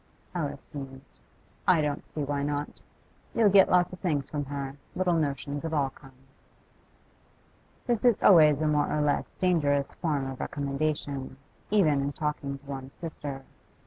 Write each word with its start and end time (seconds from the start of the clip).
Alice 0.33 0.67
mused. 0.73 1.19
'I 1.67 1.81
don't 1.81 2.07
see 2.07 2.23
why 2.23 2.41
not. 2.41 2.81
You'll 3.35 3.49
get 3.51 3.69
lots 3.69 3.93
of 3.93 3.99
things 3.99 4.27
from 4.27 4.45
her, 4.45 4.75
little 4.95 5.13
notions 5.13 5.63
of 5.63 5.75
all 5.75 5.91
kinds.' 5.91 6.49
This 7.85 8.03
is 8.03 8.19
always 8.23 8.61
a 8.61 8.67
more 8.67 8.91
or 8.91 9.01
less 9.01 9.33
dangerous 9.33 9.91
form 9.91 10.25
of 10.25 10.39
recommendation, 10.39 11.37
even 11.69 12.01
in 12.01 12.13
talking 12.13 12.57
to 12.57 12.65
one's 12.65 12.95
sister. 12.95 13.43